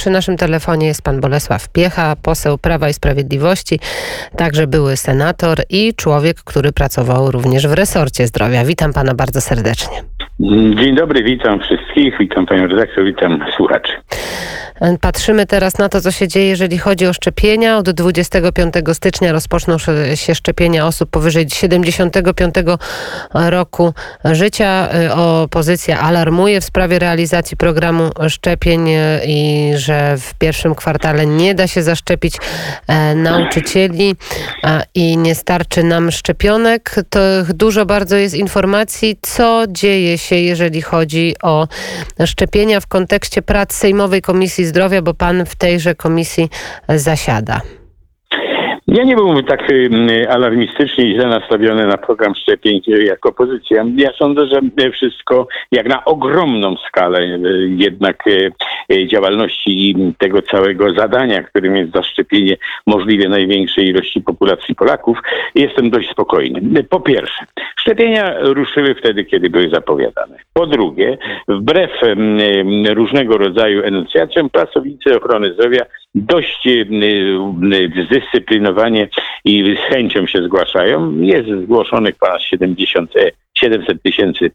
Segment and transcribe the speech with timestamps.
[0.00, 3.80] Przy naszym telefonie jest pan Bolesław Piecha, poseł Prawa i Sprawiedliwości,
[4.36, 8.64] także były senator i człowiek, który pracował również w resorcie zdrowia.
[8.64, 10.02] Witam pana bardzo serdecznie.
[10.74, 13.92] Dzień dobry, witam wszystkich, witam panią redaktor, witam słuchaczy.
[15.00, 17.78] Patrzymy teraz na to, co się dzieje, jeżeli chodzi o szczepienia.
[17.78, 19.76] Od 25 stycznia rozpoczną
[20.14, 22.54] się szczepienia osób powyżej 75
[23.34, 24.88] roku życia.
[25.14, 28.88] Opozycja alarmuje w sprawie realizacji programu szczepień
[29.26, 32.36] i że w pierwszym kwartale nie da się zaszczepić
[32.86, 34.16] e, nauczycieli
[34.94, 36.94] i nie starczy nam szczepionek.
[37.10, 37.20] To
[37.54, 41.68] dużo bardzo jest informacji, co dzieje się, jeżeli chodzi o
[42.24, 46.50] szczepienia w kontekście prac Sejmowej Komisji Zdrowia, bo pan w tejże komisji
[46.88, 47.60] zasiada.
[48.92, 49.60] Ja nie byłbym tak
[50.28, 53.84] alarmistycznie i źle nastawiony na program szczepień jak opozycja.
[53.96, 54.60] Ja sądzę, że
[54.92, 57.26] wszystko jak na ogromną skalę
[57.76, 58.24] jednak
[59.06, 65.18] działalności i tego całego zadania, którym jest zaszczepienie możliwie największej ilości populacji Polaków,
[65.54, 66.84] jestem dość spokojny.
[66.84, 67.44] Po pierwsze,
[67.80, 70.36] szczepienia ruszyły wtedy, kiedy były zapowiadane.
[70.52, 71.90] Po drugie, wbrew
[72.94, 76.68] różnego rodzaju enuncjacjom, pracownicy ochrony zdrowia dość
[78.08, 79.08] zdyscyplinowanie
[79.44, 81.20] i z chęcią się zgłaszają.
[81.20, 83.12] Jest zgłoszonych ponad 70
[83.60, 84.50] 700 tysięcy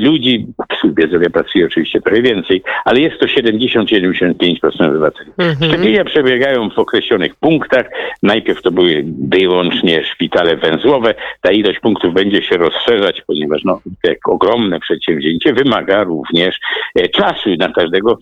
[0.00, 5.30] ludzi, w służbie zdrowia pracuje oczywiście trochę więcej, ale jest to 70-75% obywateli.
[5.38, 5.72] Mhm.
[5.72, 7.86] Szczepienia przebiegają w określonych punktach.
[8.22, 11.14] Najpierw to były wyłącznie szpitale węzłowe.
[11.40, 16.58] Ta ilość punktów będzie się rozszerzać, ponieważ no, jak ogromne przedsięwzięcie wymaga również
[16.94, 18.18] e, czasu na każdego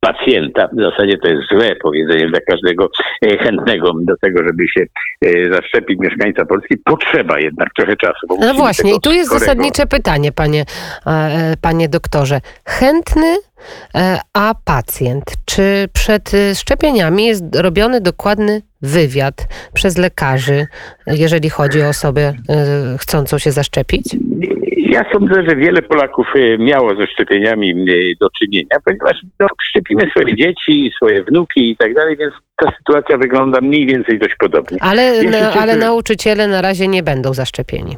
[0.00, 0.68] pacjenta.
[0.72, 2.90] W zasadzie to jest złe powiedzenie dla każdego
[3.24, 4.84] e, chętnego do tego, żeby się
[5.24, 6.76] e, zaszczepić mieszkańca Polski.
[6.84, 8.26] Potrzeba jednak trochę czasu.
[8.40, 10.64] no właśnie, i tu jest zasadnicze pytanie, panie,
[11.06, 12.40] e, panie doktorze.
[12.64, 13.36] Chętny,
[14.32, 15.24] a pacjent.
[15.44, 20.66] Czy przed szczepieniami jest robiony dokładny wywiad przez lekarzy,
[21.06, 22.34] jeżeli chodzi o osobę
[22.98, 24.16] chcącą się zaszczepić?
[24.92, 30.10] Ja sądzę, że wiele Polaków e, miało ze szczepieniami e, do czynienia, ponieważ no, szczepimy
[30.10, 34.78] swoje dzieci, swoje wnuki i tak dalej, więc ta sytuacja wygląda mniej więcej dość podobnie.
[34.80, 35.12] Ale,
[35.60, 37.96] ale nauczyciele na razie nie będą zaszczepieni.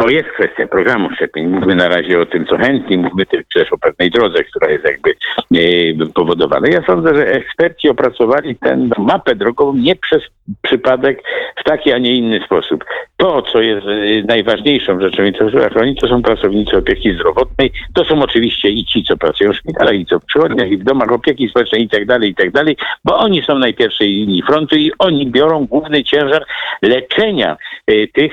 [0.00, 1.46] To jest kwestia programu szczepień.
[1.46, 5.10] Mówmy na razie o tym, co chętni, mówmy też o pewnej drodze, która jest jakby
[5.10, 6.68] e, powodowana.
[6.68, 10.22] Ja sądzę, że eksperci opracowali tę mapę drogową nie przez
[10.62, 11.22] przypadek
[11.56, 12.84] w taki, a nie inny sposób.
[13.16, 17.72] To, co jest e, najważniejszą rzeczą i co trzeba chronić, to są pracownicy opieki zdrowotnej.
[17.94, 20.84] To są oczywiście i ci, co pracują w szpitalach, i co w przychodniach, i w
[20.84, 24.42] domach opieki społecznej i tak dalej, i tak dalej, bo oni są na pierwszej linii
[24.42, 26.44] frontu i oni biorą główny ciężar
[26.82, 27.56] leczenia
[27.86, 28.32] e, tych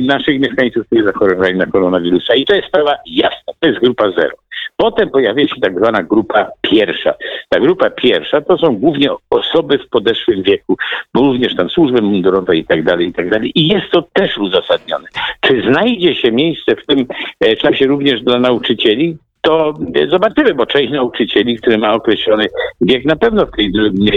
[0.00, 2.34] naszych mieszkańców, którzy zachorowali na koronawirusa.
[2.34, 3.52] I to jest sprawa jasna.
[3.60, 4.36] To jest grupa zero.
[4.76, 7.14] Potem pojawia się tak zwana grupa pierwsza.
[7.48, 10.76] Ta grupa pierwsza to są głównie osoby w podeszłym wieku,
[11.14, 13.52] bo również tam służby mundurowe i tak dalej, i tak dalej.
[13.54, 15.08] I jest to też uzasadnione.
[15.40, 17.06] Czy znajdzie się miejsce w tym
[17.40, 19.16] e, czasie również dla nauczycieli?
[19.46, 19.74] To
[20.08, 22.46] zobaczymy, bo część nauczycieli, który ma określony
[22.80, 23.72] wiek, na pewno w tej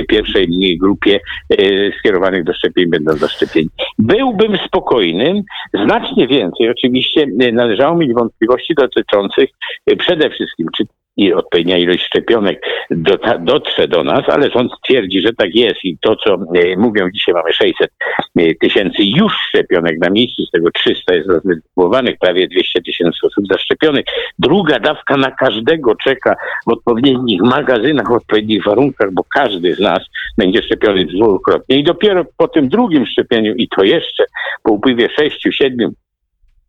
[0.09, 1.19] pierwszej grupie
[1.50, 1.56] e,
[2.00, 3.69] skierowanych do szczepień będą zaszczepieni.
[4.00, 5.41] Byłbym spokojnym,
[5.85, 9.50] znacznie więcej oczywiście e, należało mieć wątpliwości dotyczących
[9.85, 10.84] e, przede wszystkim, czy
[11.19, 12.62] i odpowiednia ilość szczepionek
[13.40, 17.35] dotrze do nas, ale sąd twierdzi, że tak jest i to, co e, mówią, dzisiaj
[17.35, 17.91] mamy 600
[18.38, 23.46] e, tysięcy już szczepionek na miejscu, z tego 300 jest rozdystrybuowanych, prawie 200 tysięcy osób
[23.52, 24.06] zaszczepionych.
[24.40, 26.35] Druga dawka na każdego czeka
[26.68, 30.00] w odpowiednich magazynach, w odpowiednich warunkach, bo każdy z nas
[30.38, 34.25] będzie szczepiony dwukrotnie i dopiero po tym drugim szczepieniu i to jeszcze
[34.63, 35.90] po upływie 6-7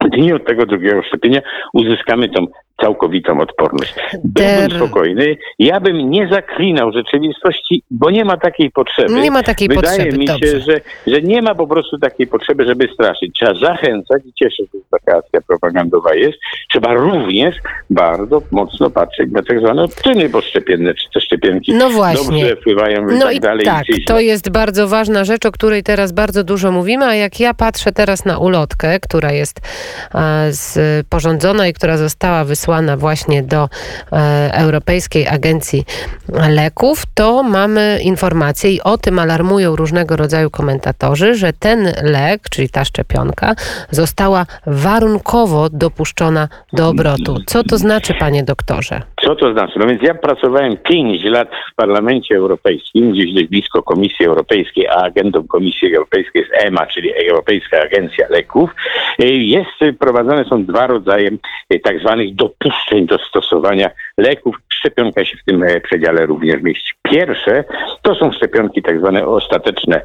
[0.09, 1.41] dni od tego drugiego szczepienia
[1.73, 2.47] uzyskamy tą
[2.81, 3.95] całkowitą odporność.
[4.25, 5.37] Byłbym spokojny.
[5.59, 9.15] Ja bym nie zaklinał rzeczywistości, bo nie ma takiej potrzeby.
[9.15, 10.19] Nie ma takiej Wydaje potrzeby.
[10.19, 13.33] mi się, że, że nie ma po prostu takiej potrzeby, żeby straszyć.
[13.35, 16.39] Trzeba zachęcać i cieszę się, że taka akcja propagandowa jest.
[16.71, 17.57] Trzeba również
[17.91, 22.41] bardzo mocno patrzeć na tak zwane odczyny poszczepienne, czy te szczepionki no właśnie.
[22.41, 23.65] dobrze wpływają i no tak i dalej.
[23.65, 27.41] Tak, i to jest bardzo ważna rzecz, o której teraz bardzo dużo mówimy, a jak
[27.41, 29.61] ja patrzę teraz na ulotkę, która jest
[31.03, 33.69] sporządzona i która została wysłana wysłana właśnie do
[34.13, 35.85] e, Europejskiej Agencji
[36.49, 42.69] Leków, to mamy informację i o tym alarmują różnego rodzaju komentatorzy, że ten lek, czyli
[42.69, 43.55] ta szczepionka,
[43.91, 47.37] została warunkowo dopuszczona do obrotu.
[47.47, 49.03] Co to znaczy, panie doktorze?
[49.23, 49.79] Co to znaczy?
[49.79, 54.95] No więc ja pracowałem 5 lat w Parlamencie Europejskim, gdzieś dość blisko Komisji Europejskiej, a
[54.95, 58.71] agendą Komisji Europejskiej jest EMA, czyli Europejska Agencja Leków.
[59.23, 61.31] Y, Jest, prowadzone są dwa rodzaje
[61.73, 64.57] y, tak zwanych dopuszczeń do stosowania leków.
[64.73, 66.93] Szczepionka się w tym e, przedziale również mieści.
[67.03, 67.65] Pierwsze
[68.03, 70.01] to są szczepionki tak zwane ostateczne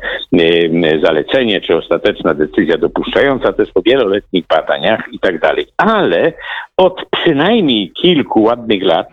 [1.04, 5.66] zalecenie, czy ostateczna decyzja dopuszczająca, to jest po wieloletnich badaniach i tak dalej.
[5.78, 6.34] Ale
[6.78, 9.08] od przynajmniej kilku ładnych lat,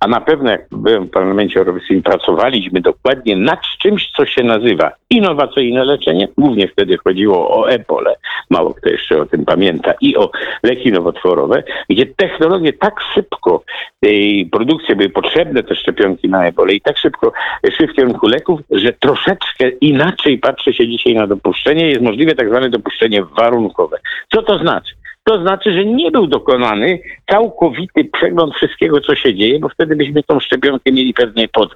[0.00, 4.92] a na pewno jak byłem w Parlamencie Europejskim, pracowaliśmy dokładnie nad czymś, co się nazywa
[5.10, 6.28] innowacyjne leczenie.
[6.38, 8.14] Głównie wtedy chodziło o ebole,
[8.50, 10.30] mało kto jeszcze o tym pamięta, i o
[10.62, 13.62] leki nowotworowe, gdzie technologie tak szybko,
[14.04, 17.32] y, produkcje były potrzebne, te szczepionki na ebole i tak szybko
[17.76, 21.88] szły w kierunku leków, że troszeczkę inaczej patrzy się dzisiaj na dopuszczenie.
[21.88, 23.98] Jest możliwe tak zwane dopuszczenie warunkowe.
[24.34, 24.94] Co to znaczy?
[25.28, 26.98] To znaczy, że nie był dokonany
[27.30, 31.74] całkowity przegląd wszystkiego, co się dzieje, bo wtedy byśmy tą szczepionkę mieli pewnie pod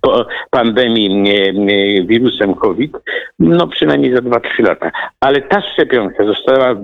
[0.00, 2.92] po pandemii e, e, wirusem COVID,
[3.38, 4.90] no przynajmniej za 2-3 lata.
[5.20, 6.74] Ale ta szczepionka została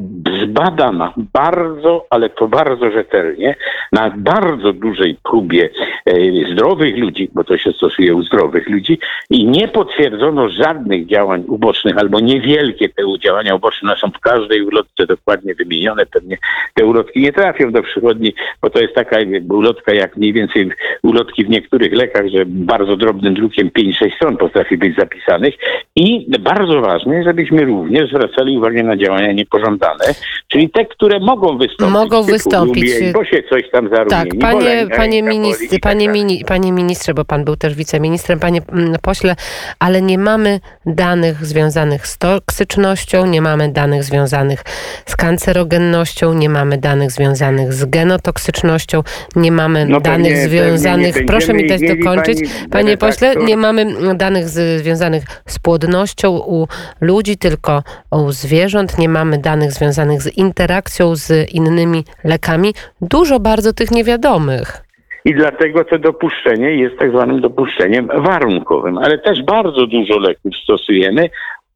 [0.42, 3.54] zbadana bardzo, ale to bardzo rzetelnie,
[3.92, 5.68] na bardzo dużej próbie
[6.06, 6.12] e,
[6.52, 8.98] zdrowych ludzi, bo to się stosuje u zdrowych ludzi
[9.30, 15.06] i nie potwierdzono żadnych działań ubocznych albo niewielkie te działania uboczne są w każdej ulotce
[15.06, 16.01] dokładnie wymienione.
[16.06, 16.38] Pewnie
[16.74, 20.70] te ulotki nie trafią do przychodni, bo to jest taka jakby ulotka jak mniej więcej
[21.02, 25.54] ulotki w niektórych lekach, że bardzo drobnym drukiem 5-6 stron potrafi być zapisanych
[25.96, 30.04] i bardzo ważne, żebyśmy również zwracali uwagę na działania niepożądane,
[30.48, 31.94] czyli te, które mogą wystąpić.
[31.94, 32.92] Mogą wystąpić.
[33.14, 34.10] Bo się coś tam zarumieni.
[34.10, 37.74] Tak, bo panie, ręka- panie, ministr, panie, tak mini, panie ministrze, bo pan był też
[37.74, 39.36] wiceministrem, panie mm, pośle,
[39.78, 44.62] ale nie mamy danych związanych z toksycznością, nie mamy danych związanych
[45.06, 45.91] z kancerogennością,
[46.34, 49.02] nie mamy danych związanych z genotoksycznością,
[49.36, 53.86] nie mamy No danych pewnie związanych, proszę mi dać dokończyć, pani panie pośle, nie mamy
[54.14, 56.66] danych związanych z płodnością u
[57.00, 62.74] ludzi, tylko u zwierząt, nie mamy danych związanych z interakcją z innymi lekami.
[63.00, 64.82] Dużo bardzo tych niewiadomych.
[65.24, 71.30] I dlatego to dopuszczenie jest tak zwanym dopuszczeniem warunkowym, ale też bardzo dużo leków stosujemy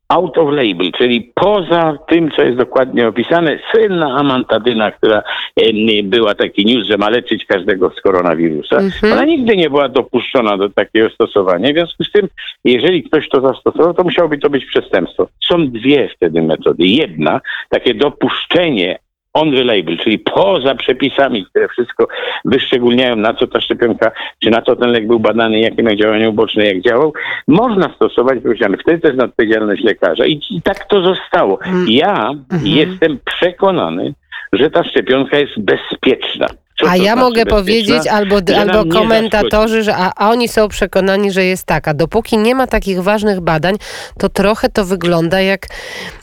[0.09, 3.59] out of label, czyli poza tym, co jest dokładnie opisane.
[3.71, 5.23] Słynna amantadyna, która
[5.57, 8.77] em, była taki news, że ma leczyć każdego z koronawirusa.
[8.77, 9.13] Mhm.
[9.13, 11.69] Ona nigdy nie była dopuszczona do takiego stosowania.
[11.69, 12.29] W związku z tym,
[12.65, 15.29] jeżeli ktoś to zastosował, to musiałoby to być przestępstwo.
[15.49, 16.87] Są dwie wtedy metody.
[16.87, 18.99] Jedna, takie dopuszczenie
[19.37, 22.09] on the label, czyli poza przepisami, które wszystko
[22.45, 24.11] wyszczególniają, na co ta szczepionka,
[24.43, 27.13] czy na co ten lek był badany, jakie miał działania uboczne, jak działał,
[27.49, 31.59] można stosować, powiedziane, wtedy to jest odpowiedzialność lekarza i, i tak to zostało.
[31.65, 31.87] Mm.
[31.89, 32.67] Ja Mhm.
[32.67, 34.15] jestem przekonany,
[34.53, 36.47] że ta szczepionka jest bezpieczna.
[36.81, 41.31] Co A ja znaczy mogę powiedzieć, albo, albo komentatorzy, że a, a oni są przekonani,
[41.31, 41.95] że jest taka.
[41.95, 43.75] Dopóki nie ma takich ważnych badań,
[44.19, 45.67] to trochę to wygląda jak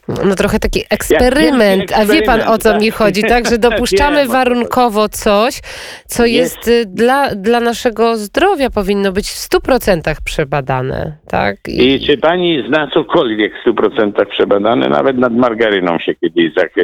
[0.07, 1.91] no trochę taki eksperyment.
[1.91, 2.97] A wie pan o co eksperyment, mi tak.
[2.97, 3.49] chodzi, tak?
[3.49, 5.59] Że dopuszczamy warunkowo coś,
[6.07, 6.67] co Jest.
[6.67, 11.55] y, dla, dla naszego zdrowia powinno być w 100% przebadane, tak?
[11.67, 14.89] I czy pani zna cokolwiek w 100% przebadane?
[14.89, 16.81] Nawet nad margaryną się kiedyś tak, e,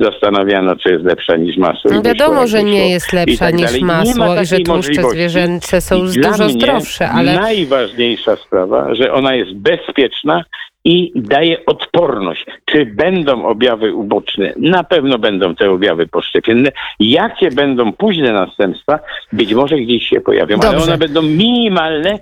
[0.00, 1.90] zastanawiano, czy jest lepsza niż masło.
[1.90, 5.80] i No wiadomo, że nie jest I lepsza tak niż masło i że tłuszcze zwierzęce
[5.80, 10.44] są I dużo zdrowsze, ale Najważniejsza sprawa, że ona jest bezpieczna
[10.84, 12.46] i daje odporność.
[12.64, 14.52] Czy będą objawy uboczne?
[14.56, 16.72] Na pewno będą te objawy poszczepienne.
[17.00, 18.98] Jakie będą późne następstwa?
[19.32, 20.86] Być może gdzieś się pojawią, ale Dobrze.
[20.86, 22.18] one będą minimalne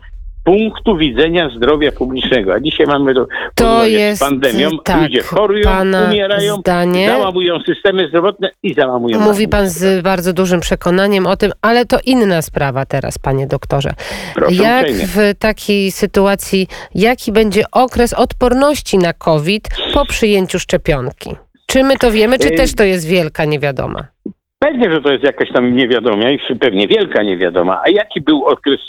[0.49, 2.55] punktu widzenia zdrowia publicznego.
[2.55, 4.70] A dzisiaj mamy do To jest, z pandemią.
[4.84, 5.70] tak, Ludzie chorują,
[6.08, 7.08] umierają, zdanie.
[7.08, 11.99] załamują systemy zdrowotne i załamują Mówi pan z bardzo dużym przekonaniem o tym, ale to
[12.05, 13.91] inna sprawa teraz, panie doktorze.
[14.34, 15.06] Proszę Jak uprzejmie.
[15.06, 21.31] w takiej sytuacji, jaki będzie okres odporności na COVID po przyjęciu szczepionki?
[21.67, 22.56] Czy my to wiemy, czy Ej.
[22.56, 24.05] też to jest wielka niewiadoma?
[24.58, 27.81] Pewnie, że to jest jakaś tam niewiadoma i pewnie wielka niewiadoma.
[27.84, 28.81] A jaki był okres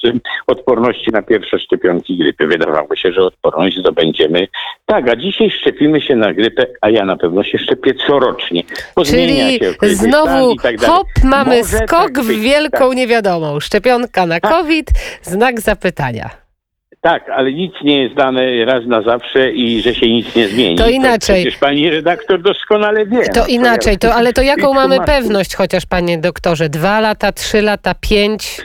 [0.48, 2.48] odporności na pierwsze szczepionki grypy?
[2.48, 4.48] Wydawało się, że odporność zdobędziemy.
[4.86, 8.64] Tak, a dzisiaj szczepimy się na grypę, a ja na pewno się szczepię corocznie.
[9.06, 13.60] Czyli znowu tak hop, mamy Może skok tak w wielką niewiadomą.
[13.60, 14.52] Szczepionka na Tak.
[14.52, 14.88] COVID,
[15.22, 16.49] znak zapytania.
[17.02, 20.76] Tak, ale nic nie jest dane raz na zawsze i że się nic nie zmieni.
[20.76, 21.42] To inaczej.
[21.42, 23.24] Przecież pani redaktor doskonale wie.
[23.24, 26.70] To No, inaczej, to, ale to jaką mamy pewność chociaż, panie doktorze?
[26.70, 28.62] Dwa lata, trzy lata, pięć?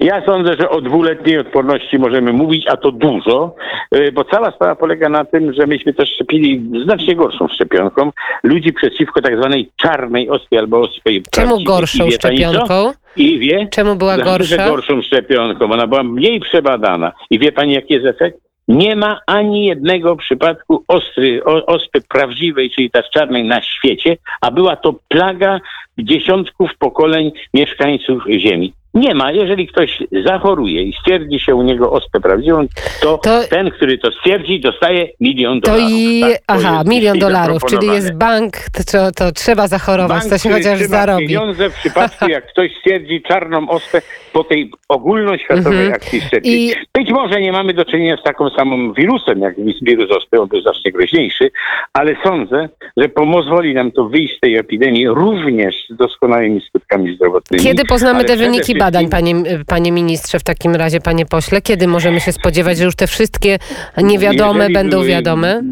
[0.00, 3.54] Ja sądzę, że o dwuletniej odporności możemy mówić, a to dużo,
[3.96, 8.72] y, bo cała sprawa polega na tym, że myśmy też szczepili znacznie gorszą szczepionką ludzi
[8.72, 12.92] przeciwko tak zwanej czarnej ospie albo ospie Czemu gorszą szczepionką?
[13.18, 13.68] I wie?
[13.70, 14.68] Czemu była gorsza?
[14.68, 15.72] gorszą szczepionką.
[15.72, 17.12] Ona była mniej przebadana.
[17.30, 18.38] I wie pani, jaki jest efekt?
[18.68, 24.50] Nie ma ani jednego przypadku ostry, o, ospy prawdziwej, czyli ta czarnej na świecie, a
[24.50, 25.60] była to plaga
[25.98, 28.72] dziesiątków pokoleń mieszkańców Ziemi.
[28.94, 29.32] Nie ma.
[29.32, 32.66] Jeżeli ktoś zachoruje i stwierdzi się u niego ospę prawdziwą,
[33.02, 35.90] to, To- ten, który to stwierdzi, dostaje milion To dolarów.
[35.92, 38.52] i, Tak, to aha, jest milion dolarów, czyli jest bank,
[38.92, 41.26] to, to trzeba zachorować, Bank, to się chociaż zarobi.
[41.28, 44.02] pieniądze w przypadku, jak ktoś stwierdzi czarną ospę
[44.32, 45.92] po tej ogólnoświatowej Mhm.
[45.92, 46.52] akcji szczepień.
[46.52, 50.48] I- Być może nie mamy do czynienia z taką samą wirusem, jak wirus ospy, on
[50.48, 51.50] był znacznie groźniejszy,
[51.92, 57.64] ale sądzę, że pozwoli nam to wyjść z tej epidemii również z doskonałymi skutkami zdrowotnymi.
[57.64, 59.34] Kiedy poznamy te wyniki badań, panie,
[59.66, 61.62] panie ministrze, w takim razie, panie pośle?
[61.62, 63.58] Kiedy możemy się spodziewać, że już te wszystkie
[63.98, 65.62] niewiadome Jeżeli będą wiadome?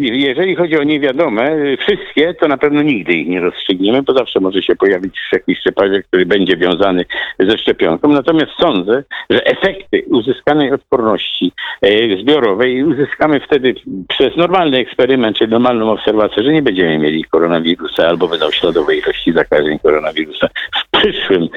[0.00, 4.62] Jeżeli chodzi o niewiadome, wszystkie, to na pewno nigdy ich nie rozstrzygniemy, bo zawsze może
[4.62, 7.04] się pojawić jakiś przypadek, który będzie wiązany
[7.38, 8.08] ze szczepionką.
[8.08, 13.74] Natomiast sądzę, że efekty uzyskanej odporności e, zbiorowej uzyskamy wtedy
[14.08, 19.32] przez normalny eksperyment, czy normalną obserwację, że nie będziemy mieli koronawirusa albo będą śladowe ilości
[19.32, 20.48] zakażeń koronawirusa.
[20.76, 21.48] W przyszłym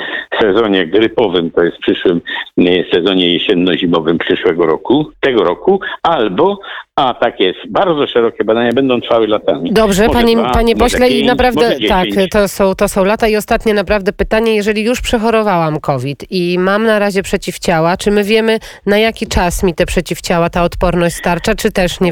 [0.41, 2.21] sezonie grypowym, to jest w przyszłym
[2.57, 2.63] e,
[2.93, 6.59] sezonie jesienno-zimowym przyszłego roku, tego roku, albo,
[6.95, 9.73] a tak jest, bardzo szerokie badania będą trwały latami.
[9.73, 13.27] Dobrze, Może panie, dwa, panie pośle, i naprawdę tak, to są, to są lata.
[13.27, 18.23] I ostatnie naprawdę pytanie, jeżeli już przechorowałam COVID i mam na razie przeciwciała, czy my
[18.23, 22.11] wiemy, na jaki czas mi te przeciwciała, ta odporność starcza, czy też nie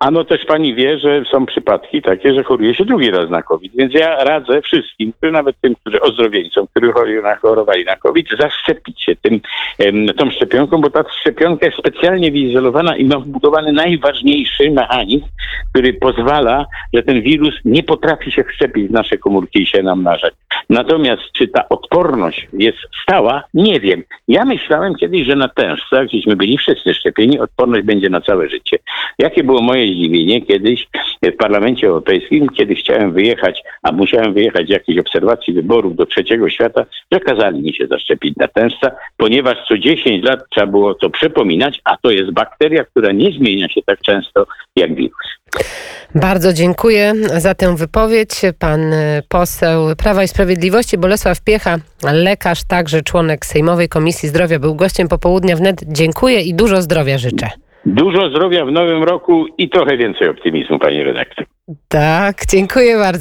[0.00, 0.18] wiadoma?
[0.18, 3.72] Ano też pani wie, że są przypadki takie, że choruje się drugi raz na COVID,
[3.76, 9.02] więc ja radzę wszystkim, nawet tym, którzy ozdrowieńcom, którzy chorują na- chorowali na COVID, zaszczepić
[9.02, 9.40] się tym,
[10.16, 15.26] tą szczepionką, bo ta szczepionka jest specjalnie wyizolowana i ma wbudowany najważniejszy mechanizm,
[15.72, 20.34] który pozwala, że ten wirus nie potrafi się wszczepić w nasze komórki i się namnażać.
[20.70, 24.02] Natomiast czy ta odporność jest stała, nie wiem.
[24.28, 28.78] Ja myślałem kiedyś, że na tężcach, gdzieśmy byli wszyscy szczepieni, odporność będzie na całe życie.
[29.18, 30.88] Jakie było moje zdziwienie kiedyś
[31.22, 36.50] w Parlamencie Europejskim, kiedy chciałem wyjechać, a musiałem wyjechać z jakiejś obserwacji wyborów do trzeciego
[36.50, 41.10] świata, że kazali mi się zaszczepić na tężca, ponieważ co 10 lat trzeba było to
[41.10, 45.38] przypominać, a to jest bakteria, która nie zmienia się tak często jak wirus.
[46.14, 48.30] Bardzo dziękuję za tę wypowiedź.
[48.58, 51.76] Pan e, poseł Prawa i Sprawiedliwości Bolesław Piecha,
[52.12, 55.80] lekarz, także członek Sejmowej Komisji Zdrowia, był gościem popołudnia wnet.
[55.86, 57.50] Dziękuję i dużo zdrowia życzę.
[57.86, 61.46] Dużo zdrowia w nowym roku i trochę więcej optymizmu, pani redaktor.
[61.88, 63.16] Tak, dziękuję bardzo.